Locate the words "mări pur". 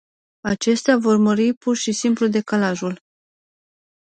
1.17-1.75